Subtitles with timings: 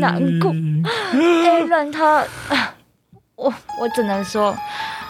[0.00, 0.52] 要难过。
[1.12, 2.24] Alan 他，
[3.36, 4.56] 我我只能说，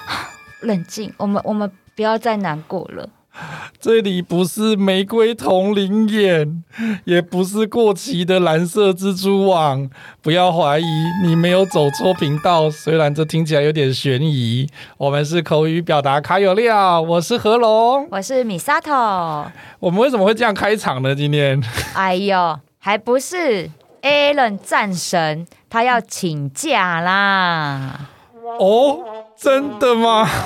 [0.63, 3.09] 冷静，我们我们不要再难过了。
[3.81, 6.63] 这里不是玫瑰瞳铃眼，
[7.05, 9.89] 也不是过期的蓝色蜘蛛网。
[10.21, 10.85] 不要怀疑，
[11.25, 12.69] 你没有走错频道。
[12.69, 17.01] 虽然这听起来有点悬疑，我们是口语表达卡有料。
[17.01, 18.93] 我是何龙，我是米萨头。
[19.79, 21.15] 我们为什么会这样开场呢？
[21.15, 21.63] 今天，
[21.95, 23.71] 哎呦，还不是
[24.03, 28.09] Alan 战神，他要请假啦。
[28.59, 28.99] 哦，
[29.37, 30.29] 真的吗？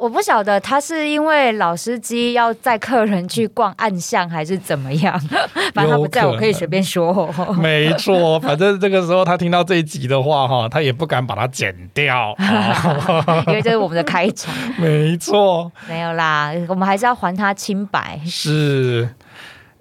[0.00, 5.18] 我不晓得他是因为老司机要载客人去逛暗巷，还是怎么样。
[5.74, 7.12] 反正他不在，我可以随便说。
[7.58, 12.32] 没错，反正这个时候他听到这一集的话，哈，他也不敢把它剪掉，
[13.48, 14.54] 因为这是我们的开场。
[14.76, 18.20] 没错，没有啦，我们还是要还他清白。
[18.24, 19.08] 是。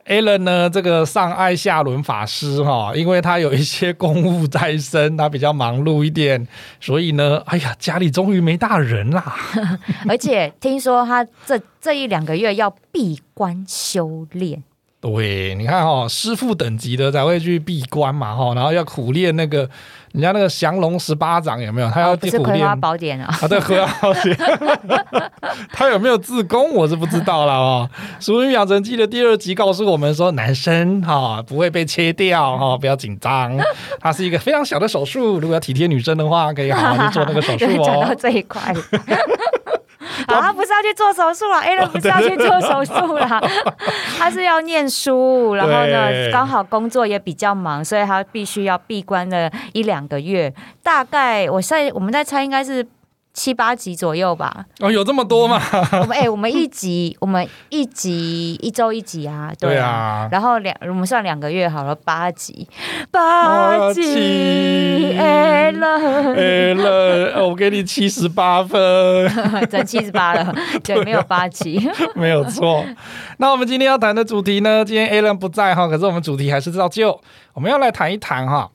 [0.08, 6.48] Alan 呢，这个上爱下轮法师哈， 因为他有一些公务在身，他比较忙碌一点，
[6.80, 9.36] 所以呢，哎呀，家里终于没大人啦。
[10.08, 14.64] 而且听说他这这一两个月要闭关修炼。
[15.08, 19.60] 对，你看哈，师傅等级的才会去闭关嘛哈，然后要苦练那个
[20.12, 21.90] 人家那个降龙十八掌有没有？
[21.90, 22.36] 他要苦练。
[22.36, 23.34] 哦、不是葵花宝典啊？
[23.42, 24.38] 啊，对，葵花宝典。
[25.72, 26.74] 他有没有自宫？
[26.74, 27.90] 我是不知道了啊。
[28.20, 33.58] 《俗女养成记》的第二集告诉我们说，男生哈不会被切掉哈，不要紧张。
[34.02, 37.84] 它是一个非常小的手术，如果要体贴女生的话，可以好好去做那个手术哦。
[37.88, 38.76] 讲到这一块。
[40.28, 43.42] 好，他不是要去做手术了，Alan 不是要去做手术了，
[44.18, 52.86] 他是要念书，然后呢，刚好工作也比较忙，所以他必须要闭关了一两个月，大概我在我们在猜应该是。
[53.38, 54.66] 七八集左右吧。
[54.80, 55.62] 哦，有这么多吗？
[56.02, 59.54] 我们哎、欸，我们一集， 我们一集一周一集啊。
[59.60, 60.28] 对啊。
[60.32, 62.68] 然后两，我们算两个月好了，八集，
[63.12, 65.16] 八集。
[65.20, 66.00] 哎了
[66.34, 68.80] 哎了，我给你七十八分，
[69.70, 70.56] 整七十八了。
[70.84, 72.84] 对，没有八集，没有错。
[73.38, 74.84] 那我们今天要谈的主题呢？
[74.84, 77.22] 今天 Alan 不在哈，可是我们主题还是照旧，
[77.54, 78.68] 我们要来谈一谈哈。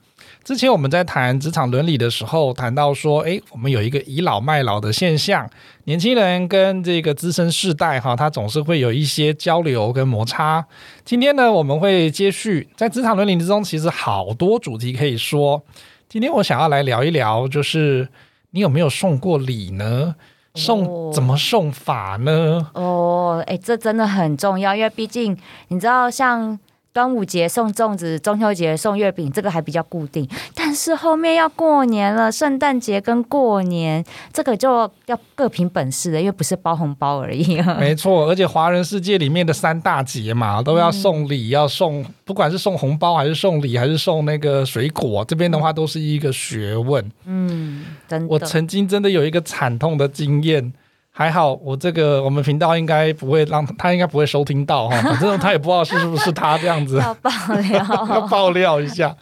[0.45, 5.49] 之前我们在谈职场伦理的时候，谈到说，诶，我们有一个倚老卖老的现象，
[5.85, 10.67] 年轻人跟这个资深世代哈，他总是会有一些交流跟摩擦。
[11.05, 15.63] 今天呢，我们会接续在职场伦理之中，其实好多主题可以说。
[16.09, 18.09] 今天我想要来聊一聊，就是
[18.51, 20.17] 你有没有送过礼呢？
[20.57, 22.69] 送怎么送法呢？
[22.75, 25.39] 哦，诶，这真的很重要，因为毕竟
[25.69, 26.59] 你知道像。
[26.93, 30.29] 端午节送粽子，中秋节送月饼，这个还比较固定。
[30.55, 37.57] 但是后面要过年了，圣诞节跟过年，这个就要各凭本事了，因为不是包红包而已。
[37.81, 47.03] 没错，而且华人世界里面的三大节嘛，都要送礼，嗯、要送，不管是送红包还是送礼，还是送那个水果，这边的话都是一个学问。
[47.25, 48.27] 嗯，真的。
[48.29, 50.75] 我曾经真的有一个惨痛的经验。
[51.15, 54.97] 还好，我这个我们频道应该不会让他，应该不会收听到哈。
[55.05, 56.97] 反正他也不知道是不是他这样子。
[56.99, 57.31] 要爆
[57.61, 59.15] 料， 要爆料一下。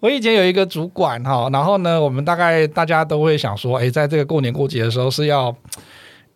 [0.00, 5.54] 我以前有一个主管哈，然后呢，我们大概大家都会想说，哎，在这个过年过节的时候是要，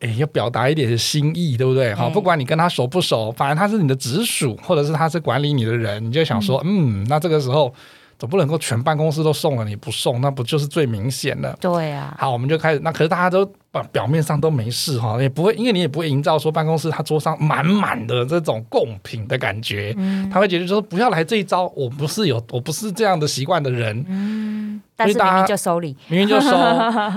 [0.00, 1.94] 哎，要表达一点心意，对不对？
[1.94, 7.72] 哈，不管你跟他熟不熟，反正他是你的直属，或者是他是管理你的人，你就想说，嗯，嗯，那这个时候。
[8.19, 11.56] 总不能够全办公室都送了，你不送，那不就是最明显的？
[11.59, 12.15] 对啊。
[12.19, 12.81] 好，我们就开始。
[12.84, 19.94] 那可是大家都表表面上都没事哈，也不会，因为你也不会营造说办公室他桌上满满的这种贡品的感觉。
[19.97, 20.28] 嗯。
[20.28, 24.04] 他会觉得说不要来这一招，我不是有，我不是这样的习惯的人。
[24.09, 24.82] 嗯。
[24.97, 26.50] 但是明明就收礼，明明就收，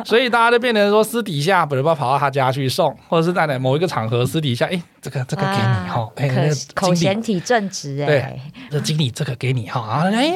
[0.05, 8.39] 所以大家就变成说私底下不是不跑到他家去送，或者是在某一个场合私底下，哎，这个这个给你哈，哎，那个口嫌体正直哎，对，
[8.71, 10.33] 这经理这个给你哈啊，哎。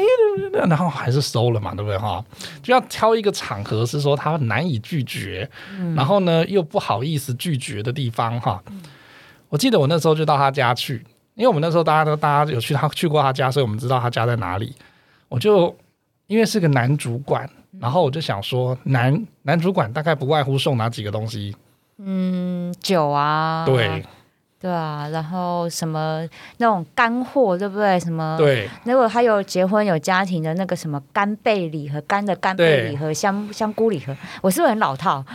[0.67, 2.23] 然后还是收了嘛，对不对哈？
[2.61, 5.49] 就要挑一个场合是说他难以拒绝，
[5.79, 8.63] 嗯、然后呢又不好意思拒绝的地方哈。
[9.49, 11.05] 我记得我那时候就到他家去，
[11.35, 14.73] 因为我们那时候大家都大家有去他去过他家，所以我们知道他家在哪里。
[15.29, 15.75] 我就
[16.27, 17.49] 因为是个男主管，
[17.79, 21.55] 然后我就想说男男主管大概不外乎送哪几个东西？
[21.97, 24.03] 嗯，酒啊，对。
[24.67, 26.27] 对啊，然后什么
[26.57, 27.97] 那种干货，对不对？
[28.01, 28.35] 什么？
[28.37, 28.67] 对。
[28.83, 35.23] 如果还有结婚有家庭的那个什么干贝礼盒，干的干贝礼盒，香香菇礼盒，我是不是很老套？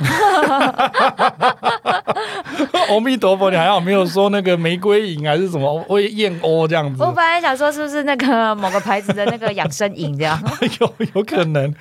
[2.91, 7.03] 阿弥陀佛，你还好没有说那个玫瑰饮还是什么会燕窝这样子？
[7.03, 10.39] 我本来想说是不是那个某个牌子的那个养生饮这样？
[10.79, 11.75] 有有可能。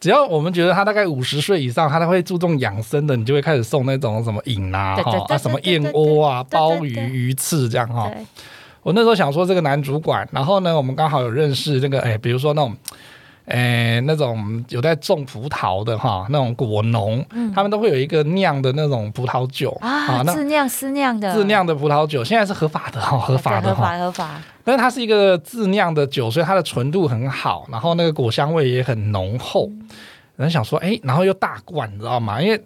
[0.00, 8.10] 只要我们觉得他大概五十岁以上，他都会注重养生的，你就会开始送那种什么饮啊，哈啊什么燕窝啊、鲍鱼鱼翅这样哈。
[8.82, 12.76] 我那时候想说这个男主管，然后呢，我们刚好有认识那个，哎，比如说那种。
[13.46, 24.42] 诶，那种有在种葡萄的哈，那种果农，嗯、他们都会有一个酿的那种葡萄酒啊，自酿私酿的，自酿的葡萄酒现在是合法的哈，合法的哈，合法。
[24.64, 29.70] 但是它是一个自酿的酒，所以它的纯度很好，然后那个果香味也很浓厚。
[30.34, 32.42] 人、嗯、想说，诶，然后又大罐，你知道吗？
[32.42, 32.60] 因为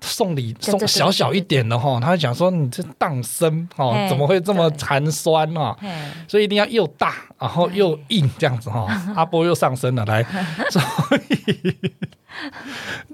[0.00, 5.76] 送礼送小小一点的哈，他会讲说你这当生哦，怎么会这么寒酸啊？
[6.26, 8.86] 所以一定要又大，然后又硬这样子哈。
[9.14, 10.24] 阿波又上身了，来，
[10.70, 10.82] 所
[11.28, 11.76] 以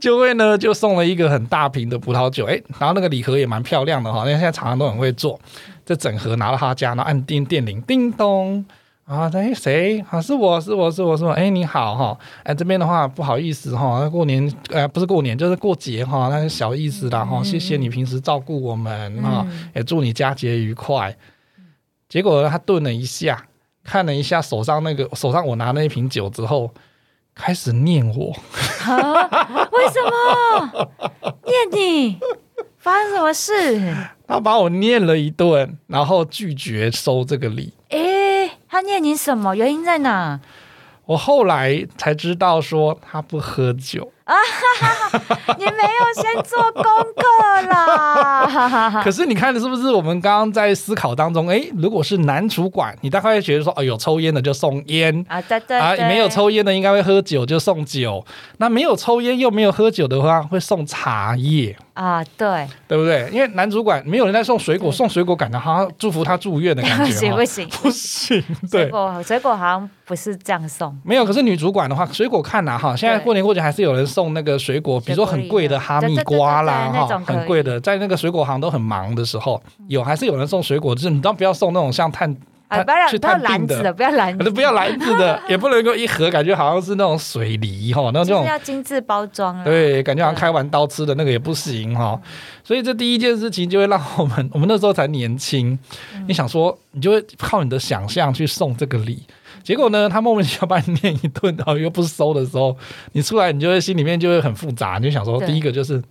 [0.00, 5.38] 就会呢就送了一个很大瓶的葡萄酒，哎，然后那个礼盒也蛮漂亮的哈，因为现在厂商都很会做，
[5.84, 8.64] 这整盒拿到他家，然后按电电铃，叮咚。
[9.08, 10.04] 啊，哎，谁？
[10.10, 21.16] 啊，是我是我是我是我，哎，你好哈，哎，这边的话不好意思哈，过年，呃，不是过年，就是过节哈，那是小意思啦哈，谢谢你平时照顾我们啊，也祝你佳节愉快。
[22.06, 23.46] 结果他顿了一下，
[23.82, 26.70] 看了一下手上那个手上我拿那一瓶酒之后，
[27.34, 30.86] 开始念我，为什么
[31.46, 32.18] 念你？
[32.76, 33.96] 发生什么事？
[34.26, 37.72] 他把我念了一顿，然后拒绝收这个礼。
[38.78, 39.56] 他念你什么？
[39.56, 40.38] 原因在哪？
[41.06, 44.36] 我后来才知道，说他不喝酒啊！
[45.58, 49.00] 你没有先做功课啦！
[49.02, 49.90] 可是你看的是不是？
[49.90, 58.24] 我们刚刚在思考当中，哎，如果是男主管，你大概会觉得说，哦，有抽烟的就送烟啊，对对啊，没有抽烟的应该会喝酒就送酒。
[58.58, 61.76] 那没有抽烟又没有喝酒的话，会送茶叶。
[61.98, 63.28] 啊，对，对不对？
[63.32, 67.04] 因为男主管没有人在送水果，送水果感觉好像祝福他住院的感觉。
[67.04, 70.96] 不行不行不行，对，水果水果好像不是这样送。
[71.02, 82.36] 没有，可是女主管的话，水果看呐哈，现在过年过节还是有人送那个水果，比如说很贵的哈密瓜啦哈，很贵的，在那个水果行都很忙的时候，有还是有人送水果，就是你当不要送那种像碳。
[82.68, 89.64] 啊，不要不要篮子的，不要篮子，不要篮子的， 也不能够一盒，感觉好像是那种水梨哈，那种要精致包装。
[89.64, 92.20] 对，感觉好像开完刀吃的那个也不行哈。
[92.62, 95.78] 所以这第一件事情就会让我们， 我们那时候才年轻，
[96.26, 99.22] 你想说，你就会靠你的想象去送这个礼，
[99.62, 102.76] 结果呢，他莫名其妙把你念一顿，然后又不收的时候，
[103.12, 106.02] 你出来，你就会心里面就会很复杂，你就想说，第一个就是。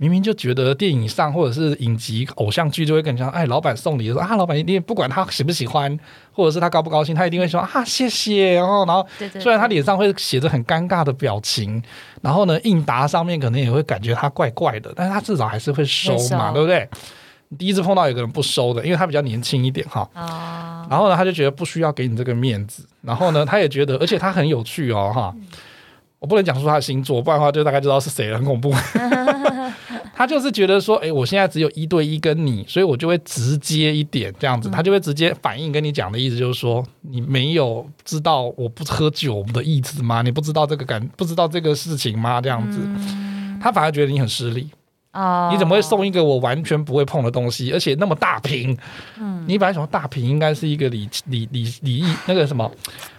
[0.00, 5.98] 明明就觉得电影上或者是影集偶像剧就会跟你讲，哎，老板送礼的时候啊，老板一定不管他喜不喜欢，
[6.32, 8.54] 或者是他高不高兴，他一定会说啊，谢谢。
[8.54, 9.04] 然后，然后
[9.40, 11.82] 虽然他脸上会写着很尴尬的表情，
[12.22, 16.88] 然后呢，应答上面可能也会感觉他怪怪的，但是他至少还是会收嘛，对不对？
[17.58, 20.08] 第一次碰到有个人不收的，因为他比较年轻一点哈。
[20.88, 25.34] 然后呢，他就觉得不需要给你这个面子，然后呢，他也觉得，而且他很有趣哦哈。
[26.20, 28.70] 我不能讲出他的星座，不然的话就大概知道是谁了，很恐怖。
[30.18, 40.20] 他就是觉得说，哎、欸，我现在只有一对一跟你，所以我就会直接一点这样子，他就会直接反应跟你讲的意思就是说，你没有知道我不喝酒的意思吗？
[40.22, 42.40] 你不知道这个感，不知道这个事情吗？
[42.40, 42.80] 这样子，
[43.62, 44.68] 他反而觉得你很失礼。
[45.12, 48.76] 哦，你怎么会送一个我完全不会碰的东西，而且那么大瓶？
[49.18, 52.70] 嗯，你本来想说大瓶应该是一个礼礼礼礼意那个什么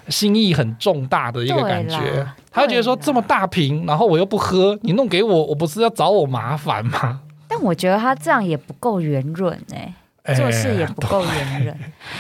[0.08, 7.22] 心意很重大的一个感觉，他就觉得说这么大瓶，然后我又不喝，你弄给我，我不是要找我麻烦吗？
[7.48, 11.76] 但我觉得他这样也不够圆润哎，做事也不够圆润，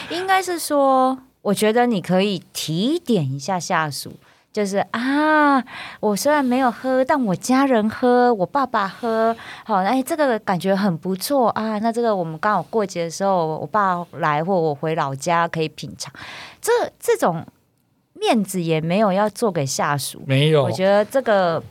[0.09, 4.13] 应该是说，我觉得你可以提点一下下属。
[4.51, 5.63] 就是啊，
[5.99, 11.77] 我虽然没有喝，但我家人喝，我爸爸喝，好，哎，这个感觉很不错啊。
[11.79, 16.11] 那这个我们刚好过节的时候，我爸来或我回老家可以品尝，
[16.59, 17.45] 这这种
[18.13, 21.61] 面子也没有要做给下属，没有，我觉得这个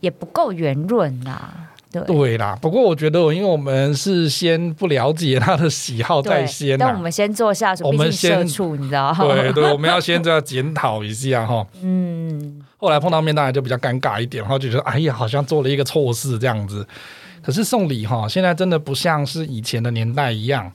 [0.00, 1.52] 也不够圆润呐。
[2.00, 9.14] 对，对啦，不过我觉得，因为我们是先不了解他的喜好在先，那我们先做下属，我们先处，你知道？
[9.18, 11.66] 对对， 我们要先这样检讨一下哈。
[11.82, 16.86] 嗯，后来碰到面当然就比较尴尬一点，然后就觉得哎呀，好像做了一个错事这样子。
[17.42, 20.72] 可是送礼哈，现在真的不像是以前的年代一样。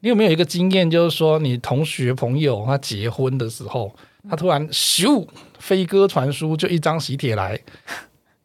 [0.00, 3.94] 你有没有一个经验，就是说你同学朋友他结婚的时候，
[4.28, 5.24] 他突然咻
[5.60, 7.56] 飞鸽传书，就一张喜帖来。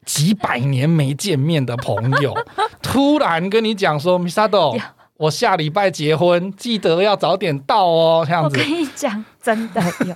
[0.07, 2.33] 几百年没见面的朋友，
[2.81, 4.79] 突然跟你讲说：“Misado，
[5.17, 10.13] 我下礼拜结婚，记得要早点到哦。”这样子，我跟你讲，真的有。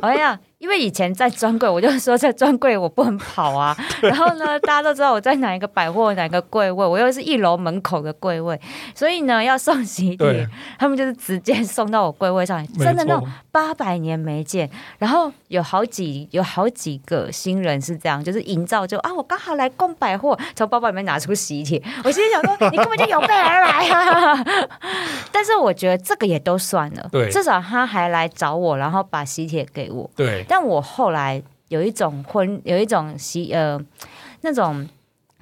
[0.00, 0.38] 哎呀。
[0.64, 3.76] 因为以前在专柜，我就说在专柜我不能跑啊。
[4.00, 8.58] 然后呢，大家都知道我在哪一个百货哪个柜位，我又是一楼门口的柜位，
[8.94, 12.66] 所以呢，要送喜帖，他们就是直接送到我柜位上来。
[12.78, 21.82] 真的那种八百年没见，然后有好几有好几个新人是这样，就是营造就啊，我刚好来逛百货，从包包里面拿出喜帖。
[22.02, 24.44] 我心里想说，你根本就有备而来啊。
[25.30, 30.42] 但是我觉得这个也都算了，对，至少他还来找我，然后把喜帖给我，对。
[30.56, 33.76] 但我后来有一种婚，有一种喜呃
[34.42, 34.88] 那种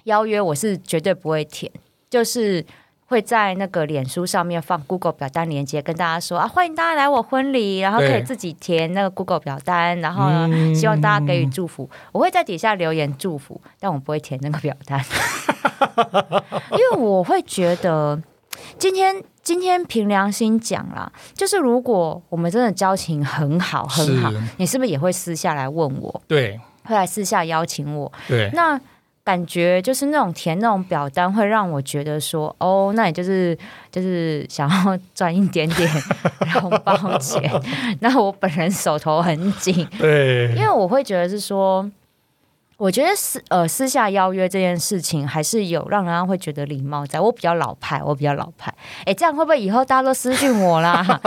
[0.05, 1.71] 邀约，我是绝对不会填，
[2.09, 2.65] 就是
[3.09, 11.91] 会在那个脸书上面放 Google 表单链接，跟大家说啊，欢迎大家来我婚礼，然后可以自己填那个 Google 表单，然后呢，嗯、希望大家给予祝福。
[12.11, 14.99] 我会在底下留言祝福，但我不会填那个表单，
[16.73, 18.19] 因为我会觉得
[18.79, 19.23] 今天。
[19.43, 26.23] 今天凭良心讲啦，就是如果我们真的交情很好很好，你是不是也会私下来问我？
[26.29, 28.11] 对，会来私下邀请我。
[28.29, 28.81] 对，那
[29.25, 33.59] 感觉就是那种填那种表单，会让我觉得说，哦，那你就是
[33.91, 35.91] 就是想要赚一点点
[36.55, 37.51] 红包钱。
[38.01, 41.91] 那我本人手头很紧，对，因为我会觉得是说。
[42.83, 47.21] 我觉得私呃私下邀约这件事情还是有让人家会觉得礼貌在。
[47.21, 48.75] 我比较老派，我比较老派。
[49.05, 51.21] 哎，这样会不会以后大家都私讯我啦？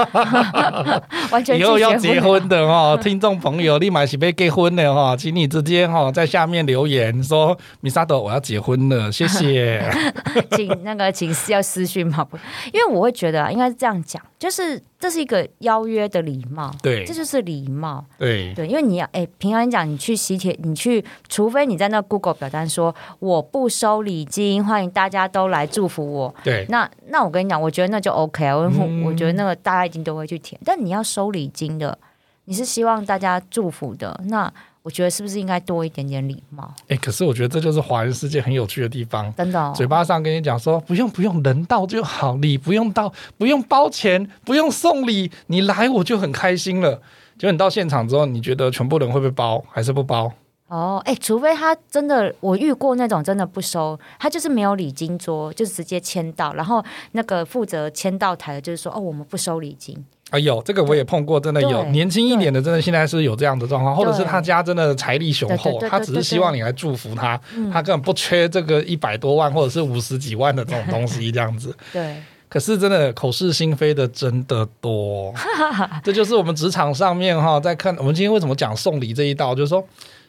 [1.31, 9.81] 完全以后要结婚的哦，听众朋友，立马是被结婚的哈，请你直接哈在下面留言说米萨朵我要结婚了，谢谢。
[10.51, 12.27] 请那个请是要私讯嘛？
[12.73, 14.83] 因为我会觉得应该是这样讲，就是。
[14.97, 18.53] 这是一个邀约的礼貌，对，这就是礼貌，对。
[18.53, 31.97] 对，因为你要哎，平常讲，你去喜帖，你去，除非你在那 Google 表单说我不收礼金，欢迎大家都来祝福我，对，那那我跟你讲，我觉得那就 OK 啊，我、嗯、我觉得那个大家一定都会去填，但你要收礼金的，
[32.45, 34.51] 你是希望大家祝福的，那。
[34.85, 36.71] 我觉得是不是应该多一点点礼貌？
[36.89, 39.33] 哎，可是我觉得这就是华人世界很有趣的地方。
[39.33, 47.01] 真的、哦，嘴巴上跟你讲说不用不用，人到就好，礼不用到，不用包钱，不用送礼，你来我就很开心了。
[47.39, 50.31] 结果你到现场之后，你觉得全部人会不会包，还是不包？
[50.67, 60.05] 哦，哎，除非他真的，我遇过那种真的不收，他就是没有礼金桌，就直接签到，然后那个负责签到台的，就是说哦，我们不收礼金。
[60.35, 67.39] 啊，有这个我也碰过，真的有年轻一点的，真的现在是有这样的状况，或者是他家真的财力雄厚，他只是希望你来祝福他，
[67.71, 71.75] 他根本不缺这个一百多万或者是五十几万的这种东西，这样子。
[71.93, 72.17] 对，
[72.49, 75.33] 可是真的口是心非的真的多，
[76.03, 79.81] 这就是我们职场上面哈，在看我们今天为什么讲送礼这一道，就是说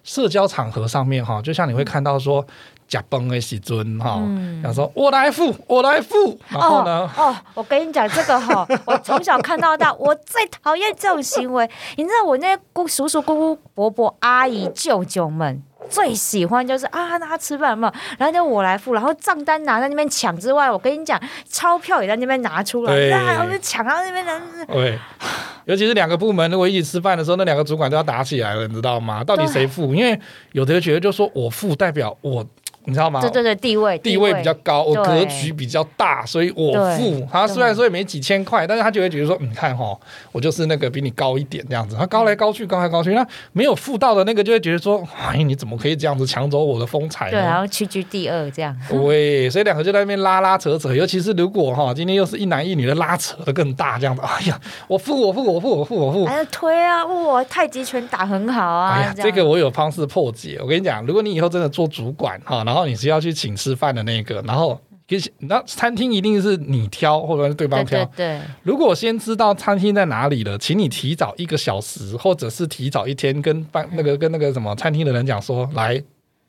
[0.05, 2.47] 社交场合上面哈，就像你会看到说。
[2.89, 4.23] 假崩的时阵哈，
[4.63, 7.11] 想说我来付，我来付，然后呢？
[7.17, 11.69] 哦，哦我跟你讲这个哈， 我从小看到大，我最讨厌这种行为。
[11.97, 24.43] 你知道我那些姑叔叔、姑姑、伯伯、阿姨、舅舅们最喜欢就是啊，那他吃饭嘛，然后就我来付，然后账单拿在那边抢之外，我跟你讲，钞票也在那边拿出来，然后就抢到那边人。
[24.69, 24.99] 对，
[25.67, 29.25] 尤其是两个部门如果一起吃饭的时候，那两个主管都要打起来了，你知道吗？
[29.25, 29.93] 到底谁付？
[29.95, 30.19] 因为
[30.53, 32.47] 有的人觉得就说我付代表我。
[32.87, 33.21] 你知道吗？
[33.21, 37.27] 对对对，地位地位比较高，我格局比较大，所以我付。
[37.31, 39.97] 他虽然说也没几千块，但是他就会觉得说，你看哈，
[40.33, 41.97] 我就是那个比你高一点这样子。
[41.97, 47.31] 他高来高去，高来高去，那没有付到的那个就会觉得说，哎，你怎么可以这样子抢走我的风采？
[47.31, 48.77] 对，然后屈居第二这样。
[48.89, 54.23] 对，所以两个就在那边拉拉扯扯，尤其是如果哈，今天又是一男一女的拉扯的更大这样子。
[54.23, 58.95] 哎呀，我付我付我付我付我付，还要推啊，哇，太极拳打很好啊。
[58.95, 60.59] 哎呀，这个我有方式破解。
[60.61, 64.79] 我跟你讲，如果你以后真的做主管哈，然后你是要去请吃饭的那个，然后
[65.09, 68.05] 其实那餐厅一定是你挑，或者是对方挑。
[68.07, 68.41] 对，对，对。
[68.65, 76.03] 如果先知道餐厅在哪里了，请你提早一个小时，或者是提早一天跟办那个跟那个什么餐厅的人讲说，来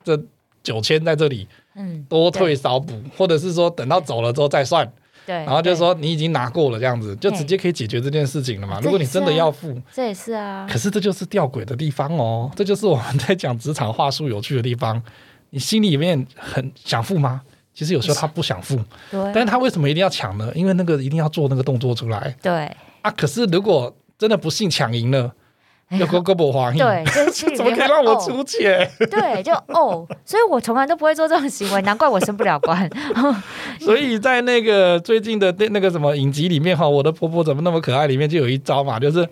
[0.04, 0.20] 这
[0.64, 4.92] 九千在这里，嗯，多退少补，或者是说等到走了之后再算。
[5.28, 5.36] 对。
[5.36, 8.80] 然后就是说你已经拿过了，这样子就直接可以解决这件事情了嘛。
[8.82, 10.68] 如果你真的要付，这也是啊。
[10.68, 15.00] 可是这就是吊诡的地方哦，这就是我们在讲职场话术有趣的地方。
[15.58, 17.42] 你心里面很想付吗？
[17.74, 18.76] 其实有时候他不想付，
[19.10, 20.52] 对，但是他为什么一定要抢呢？
[20.54, 22.36] 因为那个一定要做那个动作出来。
[22.44, 22.72] 对
[23.02, 25.32] 啊，可是如果真的不幸抢赢了，
[25.90, 27.04] 有个胳膊花，对，
[27.58, 28.88] 怎么可以让我出钱？
[29.10, 32.88] 对，就哦，所以我从来都不会做这种行为，难怪我升不了官。
[33.82, 38.06] 所以在那个最近的那那个什么影集里面哈，我的婆婆怎么那么可爱？
[38.06, 39.28] 里面就有一招嘛，就是。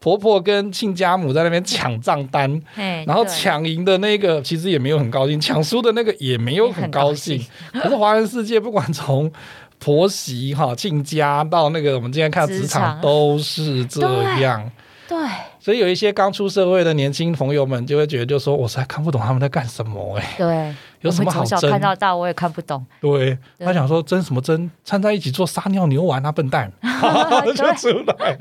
[0.00, 2.60] 婆婆跟亲家母在那边抢账单，
[3.06, 7.40] 然后抢赢的那个其实也没有很高兴，抢输的那个也没有很高兴。
[7.72, 9.30] 可是华人世界不管从
[9.78, 14.00] 婆媳哈亲家到那个我们今天看职场都是这
[14.40, 14.70] 样。
[15.08, 15.18] 对，
[15.58, 20.34] 所以有一些刚出社会的年轻朋友们就会觉得，就说我实在看不懂他们在干什么哎、欸。
[20.38, 21.68] 对，有什么好争？
[21.68, 22.86] 看到大我也看不懂。
[23.00, 24.70] 对，对他想说争什么争？
[24.84, 26.70] 掺在一起做撒尿牛丸啊，笨蛋！
[27.56, 28.38] 就出来。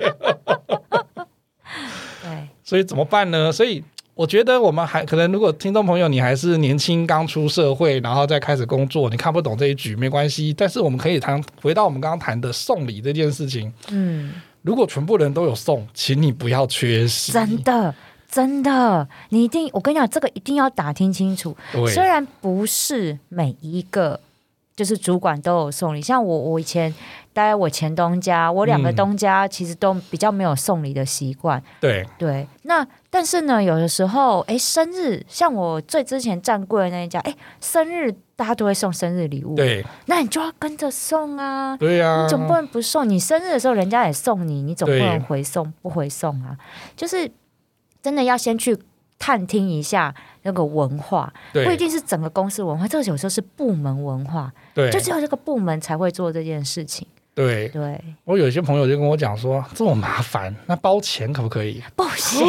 [2.30, 3.52] 对，所以怎么办呢？
[3.52, 3.84] 所以。
[4.16, 10.54] 我觉得我们还可能，如果听众朋友你还是年轻刚出社会，然后再开始工作，你看不懂这一局没关系。
[10.54, 13.72] 但是我们可以谈回到我们刚刚谈的送礼这件事情。
[13.92, 17.32] 嗯，如果全部人都有送，请你不要缺席。
[17.32, 17.96] 真的，
[18.30, 21.56] 真的，你一定，我跟你讲，这个一定要打听清楚。
[21.72, 24.20] 对，虽然不是每一个
[24.76, 26.94] 就是主管都有送礼，像我，我以前。
[27.40, 31.58] 在我前东家，我两个东家其实都比较没有送礼的习惯。
[31.58, 39.56] 嗯、对对，那但是呢，有的时候，哎，生日，像我最之前站柜的那一家，哎，生日大家都会送生日礼物。
[39.56, 41.78] 对，那你就要跟着送啊。
[41.78, 43.08] 对呀、啊，你总不能不送。
[43.08, 46.58] 你生日的时候，人家也送你，你总不能回送不回送啊。
[46.98, 47.32] 就是
[48.02, 48.78] 真的要先去
[49.18, 54.52] 探听一下那个文化，不一定是整个公司文化，这个有时候是部门文化。
[54.74, 57.08] 对，就只有这个部门才会做这件事情。
[57.40, 61.82] 对对，我有一些朋友就跟我讲说，这么麻烦，那包钱可不可以？
[61.96, 62.46] 不行，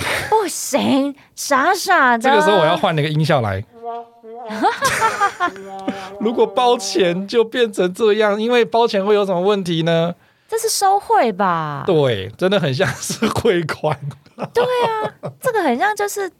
[0.30, 2.22] 不行，傻傻的。
[2.22, 3.62] 这个时候我要换那个音效来。
[6.20, 10.14] 如果包钱就变成这样，因为包钱会有什么问题呢？
[10.48, 11.84] 这是收贿吧？
[11.86, 13.94] 对，真的很像是汇款。
[14.54, 16.30] 对啊，这个很像就是。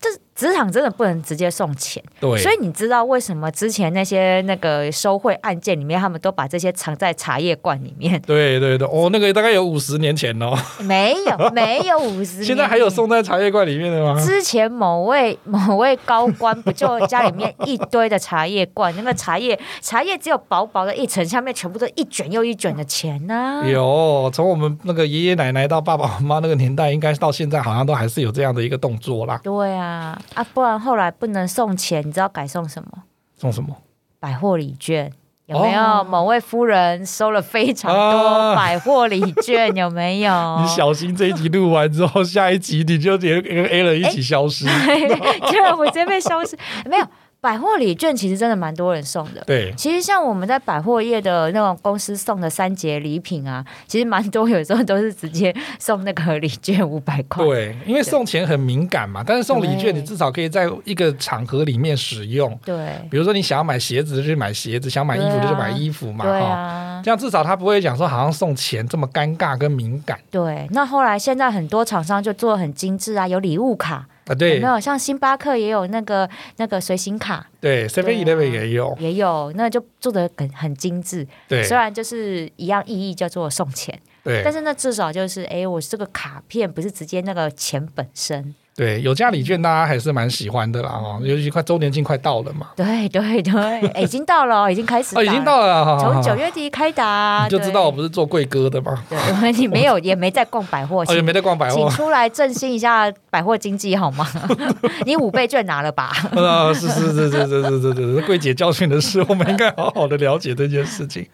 [0.00, 0.08] 这
[0.38, 8.22] 职场真的不能直接送钱，对，所以你知道为什么之前那些那个收贿案件里面，他们都把这些藏在茶叶罐里面？
[8.24, 14.16] 对对对，哦，那个大概有五十年前哦， 没有没有五十年，现在还有送在茶叶罐里面的吗？
[14.24, 23.66] 之前某位 某位高官不就家里面一堆的茶叶罐，那个茶叶茶叶只有薄薄的一层，下面全部都一卷又一卷的钱呢、啊？
[23.66, 29.40] 有，从我们那个爷爷奶奶到爸爸妈妈那个年代，应该到现在好像都还是有这样的一个动作啦。
[29.42, 30.16] 对啊。
[30.34, 30.46] 啊啊！
[30.54, 32.88] 不然后来不能送钱，你知道改送什么？
[33.36, 33.76] 送什么？
[34.20, 35.12] 百货礼券
[35.46, 35.80] 有没有？
[35.82, 40.32] 哦、某位夫人收了非常多百货礼券，啊、有没有？
[40.60, 44.64] 你小心这一集录完之后，下一集你就连跟 A 人一起消失，
[45.50, 46.56] 就让我直接被消失。
[46.84, 47.06] 没有。
[47.40, 49.42] 百货礼券其实真的蛮多人送的。
[49.46, 57.44] 对，其实像我们在百货业的那种公司送的三节礼品啊，其实蛮多，有时候都是直接送那个礼券五百块。
[57.44, 62.58] 对，因为送钱很敏感嘛，但是送礼券你至少可以在一个场合里面使用。
[62.64, 66.24] 对，比如说你想要买鞋子就去买鞋子，想买衣服就去买衣服嘛。
[66.24, 70.18] 对啊，这样至少他不会讲说好像送钱这么尴尬跟敏感。
[70.28, 74.06] 对，那后来现在很多厂商就做得很精致啊，有礼物卡。
[74.28, 77.46] 啊，对，有没有像星巴克也有那个那个随行卡？
[77.60, 81.26] 对，Seven Eleven 也有，也有，那就做的很很精致。
[81.48, 88.54] 对，虽然就是一样意义叫做送钱，对，但是那至少就是，哎，我这个卡片不是直接那个钱本身。
[88.78, 92.68] 对，有价礼券大家还是蛮喜欢的啦，哈，尤其快周年庆快到了嘛。
[92.76, 99.02] 对对对，已经到了，已经开始，哦，已经到了，从九月底开打， 你就知道我不是做贵哥的嘛。
[99.10, 104.24] 对，你没有，也没在逛百货，也没在逛百货，请出来振兴一下百货经济好吗？
[105.04, 106.12] 你五倍券拿了吧？
[106.38, 111.26] 啊，是是是是是是是是，柜姐教训的是，我们应该好好的了解这件事情。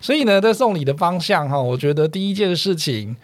[0.00, 3.16] 所以呢，在送礼的方向哈，我觉得第一件事情。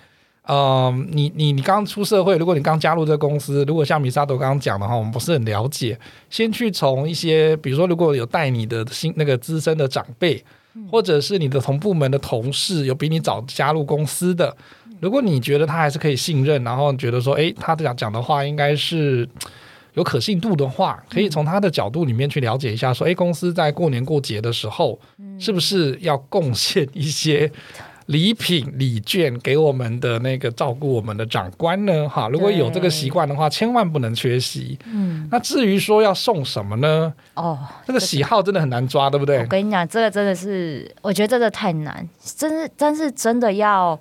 [0.48, 5.98] 呃，你你你刚出社会，如果你刚加入这个公司，如果像米萨多刚刚讲的话，我们不是很了解，
[6.30, 10.42] 先去从一些，比如说如果有带你的新那个资深的长辈，
[10.90, 14.56] 或者是你的同部门的同事，有比你早加入公司的，
[15.00, 19.28] 如果你觉得他还是可以信任，然后觉得说，诶，他讲讲的话应该是
[19.92, 24.98] 有可信度的话，可以从他的角度里面去了解一下，说，诶，公司在过年过节的时候，
[25.38, 27.52] 是不是要贡献一些。
[28.08, 32.08] 礼品礼券给我们的那个照顾我们的长官呢？
[32.08, 34.78] 哈，如果有这个习惯的话，千万不能缺席。
[34.86, 37.12] 嗯，那至于说要送什么呢？
[37.34, 39.40] 哦，这个喜好真的很难抓，对不对？
[39.40, 44.00] 我跟你讲，这个真的是，我觉得这个太难，真是，但是真的要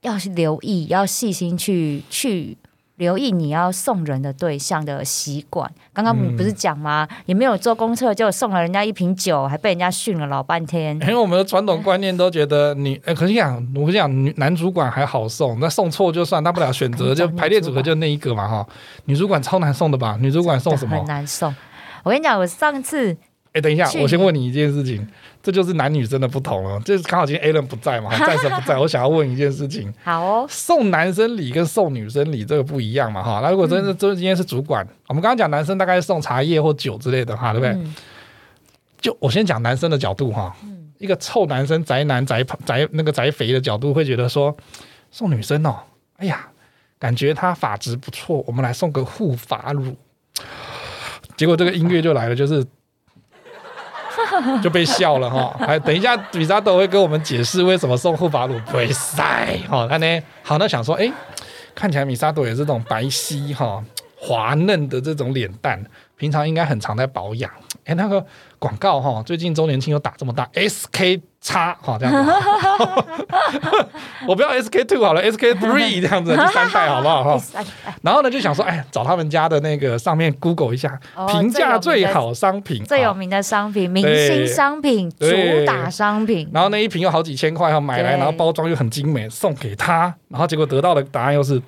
[0.00, 2.56] 要留意，要细心去去。
[2.96, 5.70] 留意你要送人的对象的习惯。
[5.92, 7.06] 刚刚不是讲吗？
[7.10, 10.98] 嗯、也没有做公厕就送了人家一瓶酒，还被人家训了老半天。
[11.02, 18.66] 因为我们的传统观念都觉得你，哎，可是讲，我跟你讲，女男主管还好送，那送错就算，大不了选择就 排列组合就那一个嘛哈。
[19.04, 20.16] 女主管超难送的吧？
[20.20, 20.96] 女主管送什么？
[20.98, 21.54] 很难送。
[22.02, 23.16] 我跟你讲，我上次。
[23.56, 25.06] 哎，等一下，我先问你一件事情，
[25.42, 26.78] 这就是男女生的不同了。
[26.80, 29.90] 就是刚好今天 Alan 不在嘛， 暂时不在，我想要问一件事情。
[30.04, 33.22] 好哦，送男生礼跟送女生礼这个不一样嘛？
[33.22, 37.90] 哈，那如果真的真今天是主管，我们刚刚讲男生大概是送茶叶或酒之类的哈，对不对？
[39.00, 40.54] 就我先讲男生的角度哈，
[40.98, 44.54] 一个臭男生宅男宅宅那个宅肥的角度会觉得说，
[45.10, 45.76] 送女生哦，
[46.18, 46.46] 哎呀，
[46.98, 49.96] 感觉她发质不错，我们来送个护发乳。
[51.36, 52.64] 结果这个音乐就来了，就是
[54.62, 55.54] 就被笑了哈。
[55.60, 59.58] 哎等一下，米萨朵会跟我们解释为什么送护发乳不会晒。
[59.68, 61.10] 好，那呢，好，那想说，哎，
[61.74, 63.82] 看起来米萨朵也是这种白皙哈、
[64.18, 65.84] 滑嫩的这种脸蛋，
[66.16, 67.50] 平常应该很常在保养。
[67.84, 68.24] 哎，那个
[68.58, 72.32] 广告哈，最近周年庆又打这么大，SK 叉哈这样子，
[74.26, 77.40] 我不要 SK two 好了，SK three 这样子， 第三代好不好 哈？
[78.02, 85.26] 然后呢就想说，哎，找他们家的那个上面 Google 一下，评价最好商品，最有名的商品，明星商品，主
[85.64, 86.50] 打商品。
[86.52, 91.62] 然后那一瓶有好几千块哈，买来然后包装又很精美，送给他，然后结果得到的答案又是。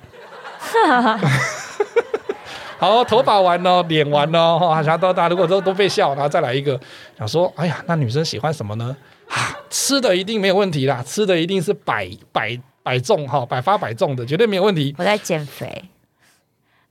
[2.77, 6.77] 好，头发完了，脸完了，哈，想到大家如果都都被笑，然后再来一个，
[7.17, 8.93] 想说，哎呀，那女生喜欢什么呢？
[9.29, 14.93] 啊，吃的一定没有问题啦，吃的一定是百百百中哈，百发百中的，绝对没有问题。
[14.97, 15.85] 我在减肥，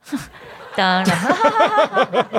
[0.75, 1.05] 当然，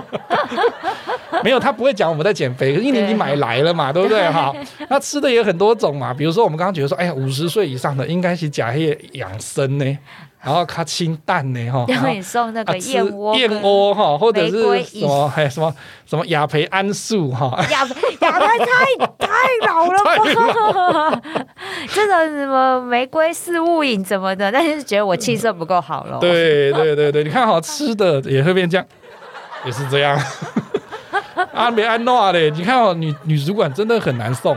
[1.45, 4.27] 没有，他不会讲我们在减肥， 因为你买来了嘛，对不对？
[4.31, 4.55] 哈，
[4.89, 9.99] 那吃的也很多种嘛，比如说我们刚刚觉得说，哎呀，五十岁以上的应该是假叶养生呢。
[10.43, 15.75] 然后它清淡呢哈，然后你送那个燕窝，燕窝哈，或者是什么还有什么
[16.07, 19.29] 什么亚培安素哈，亚培亚培太太
[19.67, 21.21] 老了吧，
[21.93, 26.19] 这种 什么玫瑰四物饮怎么的，但是觉得我气色不够好了。
[26.21, 28.87] 对对对对，你看好吃的也会变这样，
[29.67, 30.19] 也是这样。
[31.53, 34.57] 阿梅安诺嘞，你看哦，女女主管真的很难送。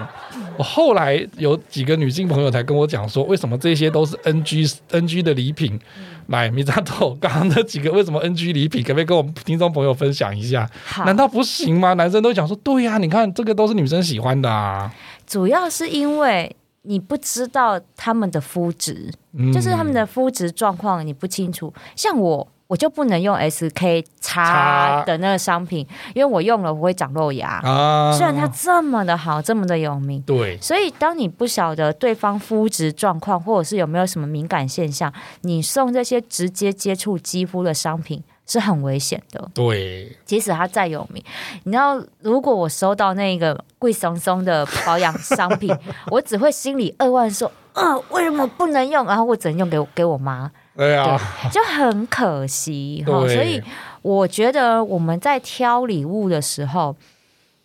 [0.57, 5.79] 我后来有几个女性朋友才跟我讲说，为什么这些都是 NG NG 的礼品？
[6.27, 8.81] 来，米扎豆，刚刚那几个为什么 NG 礼品？
[8.83, 10.69] 可不可以跟我们听众朋友分享一下？
[11.05, 11.93] 难道不行吗？
[11.93, 14.93] 男生都讲说，对呀，你看这个都是女生喜欢的啊。
[15.25, 21.73] 主要是因为你不知道他们的肤质，嗯、就是他们的肤质状况你不清楚。
[21.95, 22.47] 像我。
[22.73, 27.61] 我就不能用 SK 叉的那个商品，因为我用了我会长肉芽。
[27.63, 30.57] 啊，虽然它这么的好，这么的有名，对。
[30.59, 39.47] 所以当你不晓得对方肤质状况，或者是有没有什么敏感现象，你送这些直接接触肌肤的商品是很危险的。
[39.53, 41.23] 对，即使它再有名，
[41.65, 45.71] 你知道，如果我收到那个贵松松的保养商品，
[46.09, 50.49] 我只会心里扼腕说：“嗯、呃，为什么不能用？”然后我只能用给我给我妈。
[50.75, 51.19] 对啊，
[51.51, 53.61] 就很可惜 哈，所以
[54.01, 56.95] 我觉得我们在挑礼物的时候，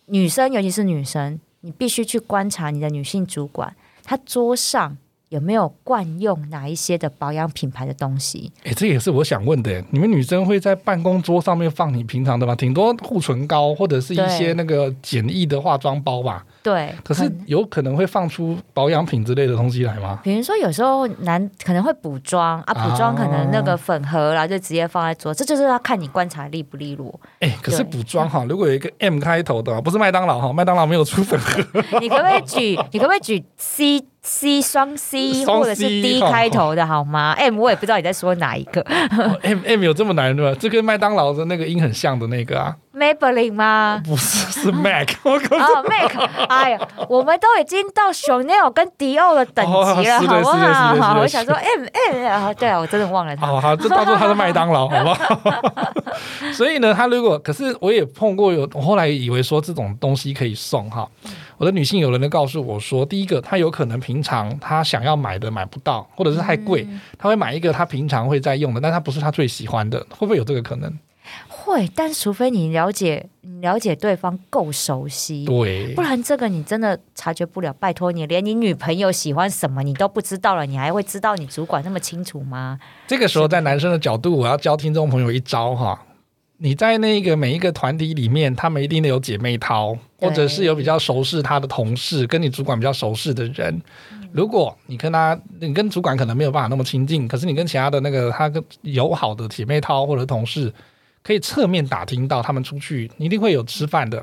[0.07, 4.97] 女生尤其是女生，你必须去观察你的女性主管，她桌上。
[5.29, 8.51] 有没有惯用哪一些的保养品牌的东西？
[8.63, 9.79] 哎，这也是我想问的。
[9.91, 12.55] 你们女生会在办公桌上面放你平常的吗？
[12.55, 16.43] 挺多护唇膏或者是一些那个简易的化妆包吧。
[16.61, 16.93] 对。
[17.03, 20.19] 可是有可能会放出保养品之类的东西来吗？
[20.23, 27.19] 比如说有时候男可能会补妆啊，补妆可能那个粉盒啦，就直接放在桌，这就是要看你观察利不利落。
[27.39, 31.61] 哎，可是补妆哈，如果有一个 M 开头的，不是麦当劳哈，麦当劳没有出粉盒。
[31.99, 32.79] 你可不可以举？
[32.91, 33.43] 你可不可以举
[34.21, 38.81] C？C 双 C 或者是 D 开头的好吗？M 我也不知道你在说哪一个。
[39.41, 40.57] M M 有这么难对吧？
[40.59, 42.75] 这跟麦当劳的那个音很像的那个啊。
[42.93, 44.01] Maybelline 吗？
[44.03, 45.09] 不是，是 Mac。
[45.23, 45.39] 哦
[45.87, 46.47] ，Mac。
[46.49, 49.71] 哎呀，我们都已经到 Chanel 跟迪奥的等级
[50.07, 51.13] 了，好不好？
[51.13, 53.47] 好，我想说 M M 对啊，我真的忘了他。
[53.47, 55.09] 好，这当做他是麦当劳，好不
[55.49, 55.93] 好？
[56.53, 61.07] 所以呢，他如果可是我也碰过有，我后来以为说这种东西可以送哈。
[61.59, 70.97] 我的女性友人都告诉我说，第一个，她有可能平常她想要买的买不到，或者是太贵，她会买一个她平常会在用的，但她不是她最喜欢的，会不会有这个可能？
[71.49, 77.73] 会，但除非你了解了解对方够熟悉，对，不然这个你真的察觉不了。
[77.73, 82.79] 拜托你，连你女朋友喜欢什么你都不知道了，你还会知道你主管那么清楚吗？
[83.05, 86.05] 这个时候，在男生的角度，我要教听众朋友一招哈。
[86.61, 93.81] 你在那个每一个团体里面，他们一定得有姐妹淘，或者是有比较熟识他的同事，跟你主管比较熟识的人。
[94.33, 100.71] 如果你跟他，你跟主管可能没有办法那么亲近，可是你跟其他的那个他跟友好的姐妹淘或者同事，
[101.23, 104.21] 可以侧面打听到他们出去，你一定会有吃饭的，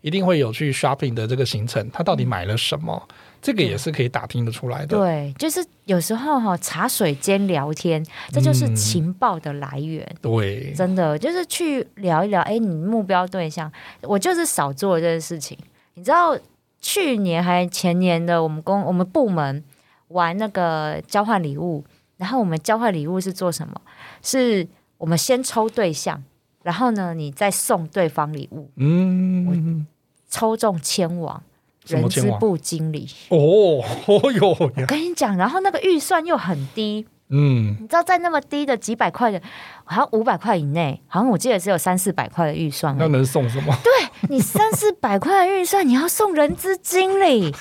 [0.00, 3.06] 一定会有去 shopping 的这个行程，他到底买了什么？
[3.40, 4.98] 这个也是可以打听得出来的。
[4.98, 10.04] 对，就是有时候哈，茶水间聊天，这就是情报的来源。
[10.10, 12.40] 嗯、对，真的就是去聊一聊。
[12.42, 13.70] 哎，你目标对象，
[14.02, 15.56] 我就是少做这件事情。
[15.94, 16.36] 你知道，
[16.80, 19.62] 去年还前年的，我们公我们部门
[20.08, 21.84] 玩那个交换礼物，
[22.16, 23.80] 然后我们交换礼物是做什么？
[24.22, 26.22] 是我们先抽对象，
[26.64, 28.68] 然后呢，你再送对方礼物。
[28.76, 29.86] 嗯，
[30.28, 31.42] 抽中千王。
[31.88, 33.08] 人资部经理。
[33.28, 34.56] 哦，哦哟！
[34.58, 39.40] 我跟你讲，然后那个预算又很低，嗯，你知道在那么低的几百块的，
[39.88, 42.94] 好像五百块以内，好像我记得只有三四百块的预算。
[42.98, 43.74] 那能送什么？
[43.82, 47.54] 对，你三四百块的预算，你要送人资经理，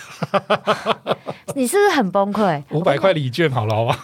[1.56, 2.62] 你是不是很崩溃？
[2.72, 3.98] 五百块礼券好了，好吧？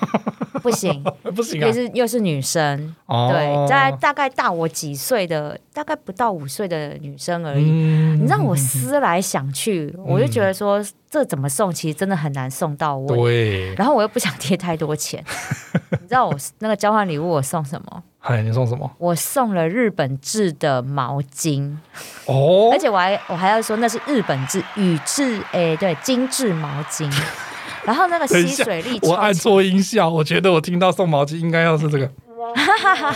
[0.62, 1.04] 不行，
[1.36, 1.68] 不行啊！
[1.68, 7.66] 又是又是女生，哦、对，在大概大我几岁的，大概不到五岁的女生而已。
[7.70, 13.18] 嗯、你让我思来想去，嗯、我就觉得说这怎么送，其实真的很难送到位。
[13.18, 15.22] 对，然后我又不想贴太多钱。
[15.92, 18.04] 你知道我那个交换礼物我送什么？
[18.26, 18.90] 嗨，你送什么？
[19.00, 21.76] 我送了日本制的毛巾
[22.26, 27.12] 哦，而且我还我还要说那是日本制宇治哎，对，精致毛巾。
[27.84, 32.10] 然后那个吸水力，我按错音效，我觉得我听到送毛巾应该要是这个。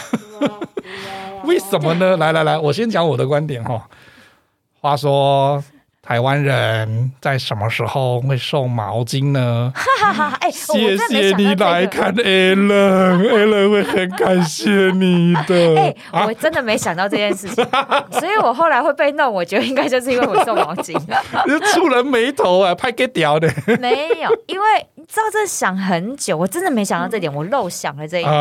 [1.46, 2.18] 为什么呢？
[2.18, 3.88] 来来来，我先讲我的观点哈。
[4.82, 5.64] 话说。
[6.08, 9.70] 台湾人在什么时候会送毛巾呢？
[9.76, 15.76] 哈哈哈哎，谢谢你来看 Allen，Allen 会很感谢你的。
[15.76, 17.56] 哎，我真的没想到这件事情，
[18.12, 20.98] 所以我后来会被弄，我觉得应该就是因为我送毛巾，
[21.74, 23.54] 触人眉头啊，拍给屌的。
[23.82, 24.66] 没有，因为
[24.96, 28.34] 你知道这想很久，我真的没想到这点，我漏想了这一点。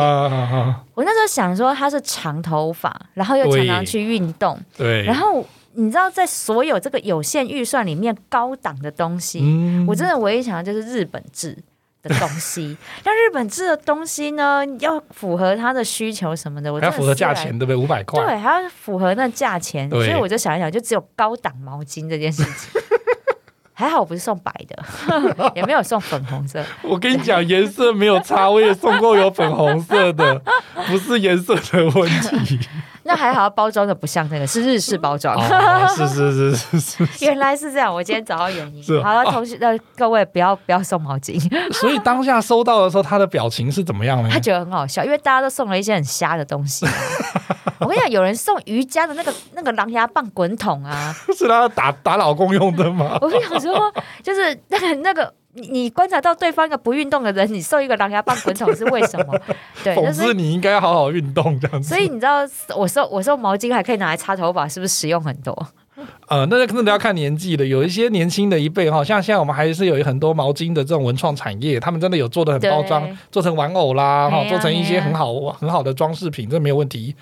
[0.93, 5.45] 我那时候想说他是长头发，然后又常常去运动，对，然后。
[5.77, 11.55] 你知道，在所有这个有限预算里面，高档的东西，嗯、我真的唯一想到就是日本制
[12.01, 12.75] 的东西。
[13.03, 17.75] 但日本制的东西呢，要符合他的需求什么的，我要符合价钱，对不对？
[17.75, 19.87] 五百块，对，还要符合那价钱。
[19.89, 22.81] 所以我就想一想，就只有高档毛巾这件事情。
[23.79, 24.83] 还好我不是送白的，
[25.53, 26.65] 也没有送粉红色。
[26.81, 30.41] 我跟你讲，颜色没有差，我也送过有粉红色的，
[30.87, 32.59] 不是颜色的问题。
[33.07, 35.35] 那还好，包装的不像那个，是日式包装。
[35.35, 35.87] 哦。
[35.95, 37.91] 是是是是是， 原来是这样。
[37.91, 38.83] 我今天找到原因。
[38.83, 41.39] 是好了，同学，那、哦、各位不要不要送毛巾。
[41.73, 44.29] 所以当下收到的时候，他的表情是怎么样呢？
[44.31, 46.85] 他觉得很好笑，因为大家都送了一些很瞎的东西。
[47.79, 53.17] 我跟你讲，有人送瑜伽的那个那个狼牙棒滚筒啊，是他打打老公用的吗？
[53.21, 53.91] 我跟你讲说，
[54.21, 59.37] 就是那个那个，你你观察到对方一个不运动的人，你受一个狼牙棒滚筒是为什么？
[59.83, 61.89] 对，就是你应该要好好运动这样子。
[61.89, 62.41] 所以你知道，
[62.75, 65.67] 我说我说毛巾还可以拿来擦头发，是不是实用很多？
[66.27, 77.15] 呃，那可能都要看年纪的，有一些年轻的一辈哈，像现在我们还是有很多毛巾的这种文创产业，他们真的有做的很包装，做成玩偶啦，哈、啊，做成一些很好很好的装饰品，这没有问题。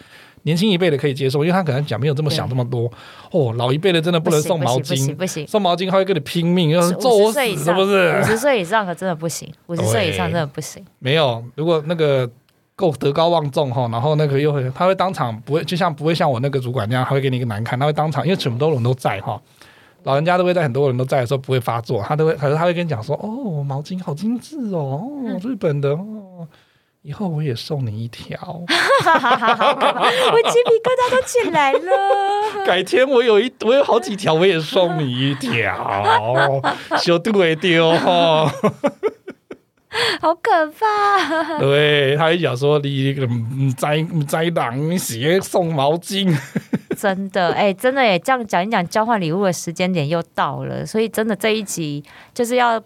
[0.45, 2.89] 年轻一辈的可以接受，因为他可能讲没有这么想这么多。
[3.31, 8.19] 哦，老一辈的真的不能送毛巾，不行，送毛巾他会跟你拼命，要揍我死，是不是？
[8.21, 10.85] 五十岁以上可真的不行，五十岁以上真的不行。
[10.99, 12.29] 没有，如果那个
[12.75, 19.41] 够德高望重哈，然后那个又会，他会当场不会，就像不会像我那个主管那样，他会给你一个难看，他会当场，因为全部都人都在哈，
[20.03, 26.47] 老人家都会在很多人都在的时候不会发作，他都会，可是他会跟你讲说，哦，毛巾好精致哦，哦，日本的哦。
[27.07, 28.73] 以后我也送你一条， 我鸡
[30.63, 32.65] 皮疙瘩都起来了。
[32.65, 36.11] 改天我有一我有好几条，我也送你一条，
[36.97, 38.51] 小度会丢哈，
[40.19, 41.59] 好可怕。
[41.59, 46.35] 对，他一讲说你唔在唔在人写送毛巾，
[46.97, 52.81] 真的哎、欸，真的哎，这样讲一讲交换礼物的时间点又到了，所以真的这一集就是要。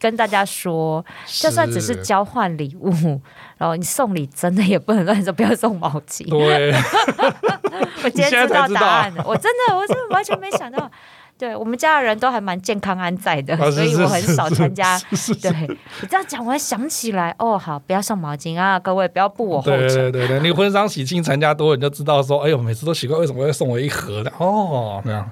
[0.00, 2.90] 跟大家说，就算只是交换礼物，
[3.58, 6.28] 然后你送礼真的也不能乱说，不要送毛巾。
[6.28, 6.72] 对，
[8.04, 10.90] 我今天知道答案了，我真的，我真的完全没想到。
[11.36, 14.96] 对，我们家的人都还蛮健康安在的，啊、所以我很少参加。
[15.42, 15.50] 对，
[16.00, 19.88] 你这样讲，我还想起来，哦，好，不要送毛巾啊，各位不要步我后尘。
[19.88, 25.28] 对对对，你婚丧喜庆参加多，你就知道说，哎呦，每次都奇怪为什么会送我一盒的哦，那样。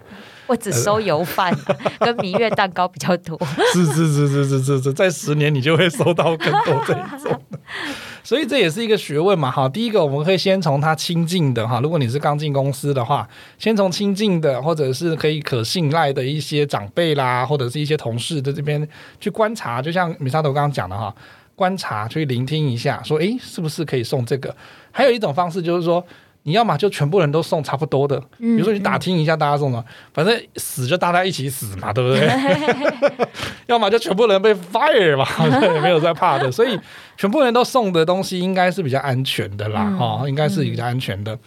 [0.52, 1.50] 我只收油饭
[1.98, 3.40] 跟蜜月蛋糕比较多。
[3.72, 7.42] 是是是是是是是，在十年你就会收到更多这一种。
[8.22, 9.50] 所以这也是一个学问嘛。
[9.50, 13.26] 好，第一个我们可以先从他亲近的哈，如果你是刚进公司的话，
[13.58, 18.86] 先从亲近的或者是可以可信赖的一些长辈啦，或者是一些同事在这边
[19.18, 19.80] 去观察。
[19.80, 21.14] 就像米沙头刚刚讲的哈，
[21.56, 24.54] 观察去聆听一下，说诶，是不是可以送这个？
[24.90, 26.04] 还有一种方式就是说。
[26.44, 32.28] 你要么就全部人都送差不多的，比如说你打听一下大家送什么，反正死就大家一起死嘛，对不对？
[33.66, 35.26] 要么就全部人被 fire 嘛，
[35.62, 36.78] 也没有在怕的，所以
[37.16, 41.38] 全部人都送的东西应该是比较安全的啦，哈、嗯，应该是比较安全的。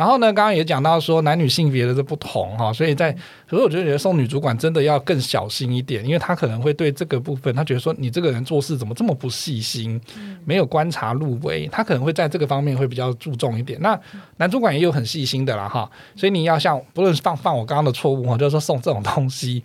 [0.00, 3.14] 然后呢，刚刚也讲到说男女性别的这不同哈，所以在
[3.46, 10.00] 所以我觉得送女主管真的要更小心一点，因为她可能会对这个部分，她觉得说你这个人做事怎么这么不细心，
[10.46, 13.78] 没有观察入微，她可能会在这个方面会比较注重一点。
[13.82, 14.00] 那
[14.38, 19.62] 男主管也有很细心的啦哈，所以你要像不论是犯犯我刚刚的错误哈，就是说送这种东西，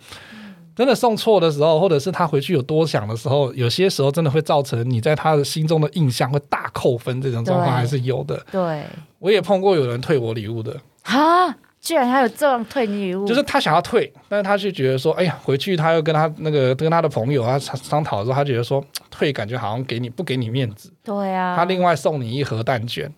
[0.75, 8.45] 真的送错的时候，或者是他回去有多想的时候，有些时候真的会造成你在他的心中的印象会大扣分，这种状况还是有的。
[8.51, 8.83] 对，
[9.19, 10.75] 我也碰过有人退我礼物的。
[11.03, 13.25] 哈，居然还有这样退你礼物？
[13.25, 20.91] 就是他想要退，但是他就觉得说，哎呀，回去他又跟他那个跟他的朋友啊商讨的时候，他觉得说退感觉好像给你不给你面子。
[21.03, 21.55] 对啊。
[21.55, 23.09] 他另外送你一盒蛋卷。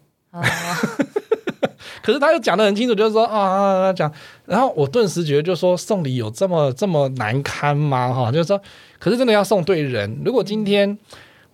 [2.07, 4.09] 可是他又讲的很清楚，就是说啊啊讲，
[4.45, 8.13] 然后我顿时觉得，就说送礼有这么这么难堪吗？
[8.13, 8.57] 哈，就是说，
[8.97, 10.17] 可是真的要送对人。
[10.23, 10.97] 如果今天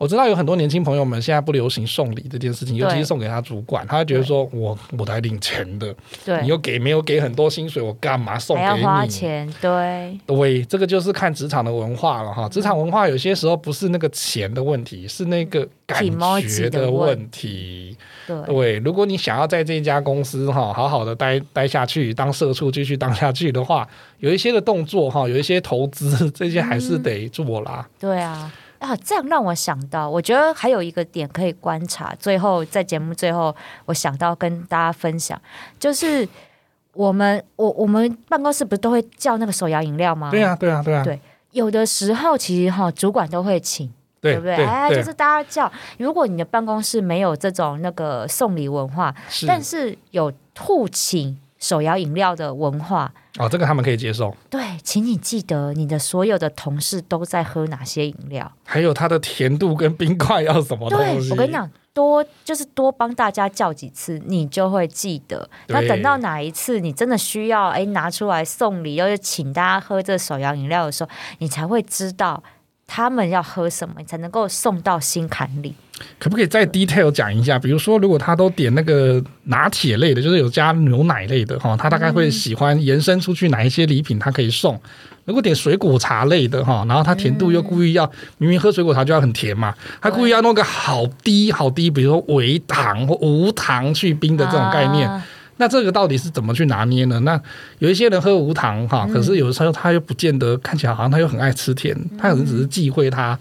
[0.03, 8.67] 我知道有很多年轻朋友们现在不流行送礼这件事情，尤其是送给他主管，他会觉得说我我来领钱的，对，你又给没有给很多薪水，我干嘛送给你？
[8.67, 12.49] 还要花钱，对对，这个就是看职场的文化了哈。
[12.49, 16.03] 职场文化有些时候不是那个钱的问题，是那个感
[16.41, 17.95] 觉的问题。
[18.27, 23.87] 对，对，如果你想要在这家公司哈好好的待待下去，当社畜继续当下去的话，
[24.19, 27.87] 有一些的动作哈，有一些投资，这些还是得做啦。
[27.87, 28.51] 嗯、对啊，
[28.83, 32.13] 啊，这样让我想到，我觉得还有一个点可以观察。
[32.19, 35.41] 最后在节目最后，我想到跟大家分享，
[35.79, 36.27] 就是
[36.93, 40.29] 我们我我们办公室不是都会叫那个手摇饮料吗？
[40.29, 41.03] 对啊，对啊，对啊。
[41.03, 41.19] 对，
[41.51, 43.91] 有的时候其实哈主管都会请。
[44.23, 44.55] 对不对？
[44.55, 45.69] 哎，就是大家叫。
[45.97, 54.35] 如果你的办公室没有这种那个送礼文化，是但是有互请手摇饮料的文化，哦，这个他们可以接受。
[54.49, 61.29] 对，请你记得你的所有的同事都在喝哪些饮料，还有它的甜度跟冰块要什么东西。
[61.29, 65.49] 对，我跟你讲，多就是多帮大家叫几次，你就会记得。
[65.67, 72.43] 那等到哪一次你真的需要哎拿出来送礼，又是请大家喝这手摇饮料的时候，你才会知道。
[72.95, 75.73] 他们要喝什么，你才能够送到心坎里？
[76.19, 77.57] 可不可以再 detail 讲一下？
[77.57, 84.79] 比如说，如果他都点那个拿铁类的，就是有加牛奶类的哈，他大概会喜欢延伸出去哪一些礼品，他可以送？
[85.25, 95.09] 如果点水果茶类的哈，然后他甜度又故意要明明喝水果茶就要很甜嘛，他故意要弄个好低好低，比如说微糖或无糖去冰的这种概念。
[95.57, 97.19] 那这个到底是怎么去拿捏呢？
[97.21, 97.39] 那
[97.79, 103.37] 有一些人喝无糖哈，可是有的时候他又不见得看起来好像他又很爱吃甜，他可能只是忌讳他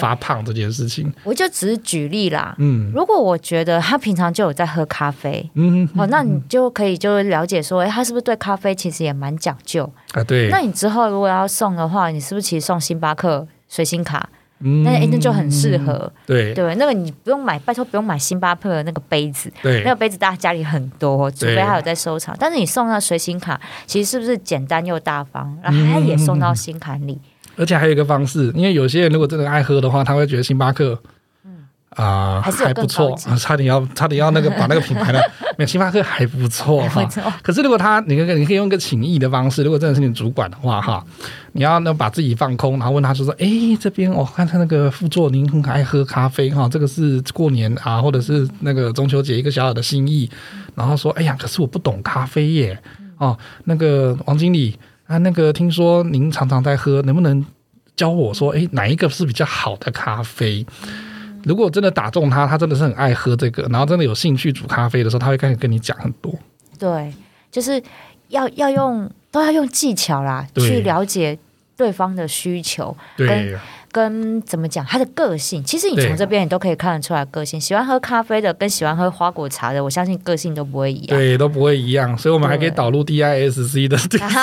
[0.00, 1.12] 发胖这件事情。
[1.24, 10.22] 我就只是举例啦，嗯，如果我觉得他平常就有在喝咖啡，嗯，好，那你就可以就了解说，哎，他是不是对咖啡其实也蛮讲究啊？
[10.24, 14.28] 对，那你之后如果要送的话，你是不是其实送星巴克随心卡？
[14.62, 22.36] 那哎，那就很适合，对对，那个你不用买，拜托不用买星巴克的那个杯子，对，那个杯子大家家里很多，除非还有在收藏。
[22.38, 27.18] 但是你送那随心卡，其实是不是简单又大方，然后他也送到心坎里？
[27.56, 30.98] 而且还有一个方式，因为有些人如果真的爱喝的话，他会觉得星巴克。
[31.96, 35.20] 啊，还是还不错，差点要差点要那个把那个品牌的，
[35.58, 37.06] 没有星巴克还不错哈。
[37.42, 41.04] 可是如果他，你可你可以用一个请意的方式，如果真的是你主管的话哈，
[41.52, 43.46] 你要那把自己放空，然后问他就说，哎，
[43.78, 50.30] 这边我看他那个副座，您很爱喝咖啡哈，这个是过年啊，或者是那个中秋节一个小小的心意，
[50.74, 52.78] 然后说，哎呀，可是我不懂咖啡耶，
[53.18, 57.44] 哦，那个王经理啊，那个听说您常常在喝，能不能
[57.94, 60.64] 教我说，哎，哪一个是比较好的咖啡？
[61.44, 66.32] 如果真的打中他，他真的是很爱喝这个，然后真的有兴趣煮咖啡的时候，他会开始跟你讲很多。
[66.78, 67.12] 对，
[67.50, 67.82] 就是
[68.28, 71.38] 要要用都要用技巧啦，去了解
[71.76, 72.96] 对方的需求。
[73.16, 73.26] 对。
[73.26, 73.60] 跟
[74.46, 77.60] 怎么讲他的个性，其实你从这边你都可以看得出来个性。
[77.60, 81.18] 喜欢喝咖啡的跟喜欢喝花果茶的，我相信个性都不会一样。
[81.18, 82.16] 对，都不会一样。
[82.16, 83.98] 所以我们还可以导入 DISC 的。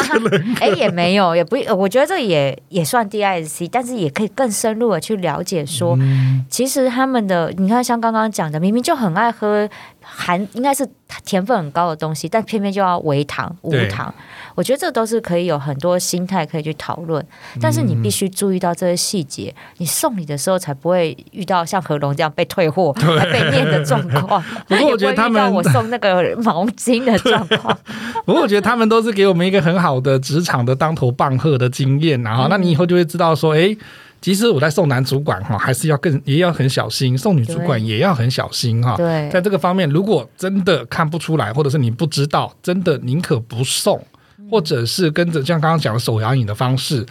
[0.62, 9.67] 哎，也没有，也不，我觉得这也也算 DISC，但是也可以更深入的去了解说，嗯、其实他们的，你看像刚刚讲的，明明就很爱喝
[10.12, 10.88] 含应该是
[11.24, 14.13] 甜分很高的东西，但偏偏就要微糖无糖。
[14.56, 17.26] 我觉得这都是可以有很多心态可以去讨论，
[17.62, 24.43] 但是你必须注意到这些细节，你送礼的时候才不会遇到像何龙这样被退货、还被念的状况。
[24.67, 27.78] 不过我觉得他们我送那个毛巾的状况。
[28.26, 33.76] 不过我觉得他们都是给我们一个很好的职场的当头棒喝的经验，然后那你以后就会知道说，哎，
[34.21, 38.95] 其实我在送男主管哈，还是要更也要很小心；送女主管也要很小心哈。
[38.97, 44.03] 对，在这个方面，如果真的看不出来，或者是你不知道，真的宁可不送。
[44.49, 47.05] 或者是跟着像刚刚讲的手摇饮的方式，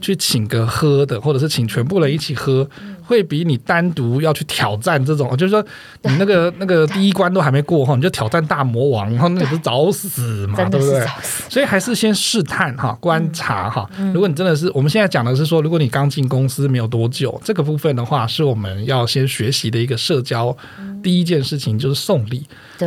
[0.00, 2.68] 去请个喝的，或者是请全部人一起喝，
[3.06, 5.64] 会比你单独要去挑战这种， 就是说
[6.02, 11.06] 你那个 那个第一关都还没过哈，你就挑战大魔王，然后那不是找死嘛，对不对？
[11.48, 13.88] 所以还是先试探哈，观察哈。
[14.12, 20.56] 如果你真的是，我们现在讲的是说，如果你刚进公司没有多久，这个部分的话，是我们要先学习的一个社交
[21.02, 22.46] 第一件事情，就是送礼，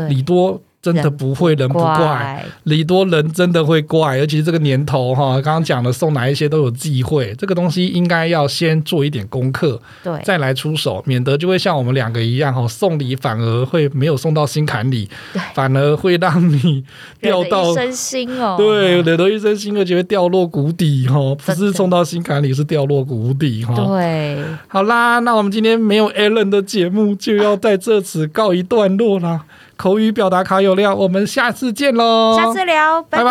[0.09, 0.61] 礼多。
[0.82, 16.84] 真的不会人不怪，礼多人真的会怪，尤其是这个年头哈，刚刚讲的送哪一些都有忌讳，这个东西应该要先做一点功课，对，再来出手，免得就会像我们两个一样哈，送礼反而会没有送到心坎里，对，反而会让你
[17.19, 23.75] 掉到一身心哦，对，惹得一身心，而且会掉落谷底哈，不是送到心坎里，是掉落谷底哈。
[23.75, 29.43] 对，好啦，那我们今天没有 Allen 的节目就要在这此告一段落啦。
[29.78, 32.36] 口语表达卡有料，我们下次见喽！
[32.36, 33.23] 下次聊，拜拜。
[33.23, 33.30] 拜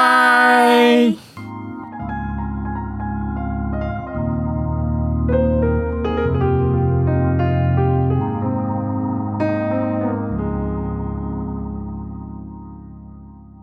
[1.37, 1.46] 拜。